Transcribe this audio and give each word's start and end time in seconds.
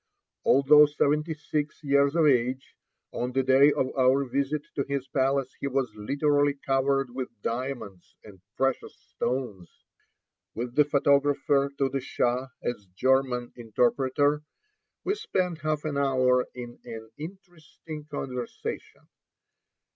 Although 0.45 0.87
seventy 0.87 1.35
six 1.35 1.83
years 1.83 2.15
of 2.15 2.25
age, 2.25 2.73
on 3.11 3.33
the 3.33 3.43
day 3.43 3.71
of 3.71 3.95
our 3.95 4.23
visit 4.25 4.63
to 4.73 4.81
his 4.89 5.07
palace 5.07 5.53
he 5.59 5.67
was 5.67 5.93
literally 5.95 6.55
covered 6.55 7.11
with 7.13 7.29
diamonds 7.43 8.15
and 8.23 8.41
precious 8.57 8.97
stones. 8.99 9.69
With 10.55 10.73
the 10.73 10.85
photographer 10.85 11.69
to 11.77 11.87
the 11.87 12.01
Shah 12.01 12.47
as 12.63 12.87
German 12.95 13.53
interpreter, 13.55 14.41
we 15.03 15.13
spent 15.13 15.59
half 15.61 15.85
an 15.85 15.99
hour 15.99 16.47
in 16.55 16.79
an 16.83 17.11
interesting 17.19 18.05
conversation. 18.09 19.07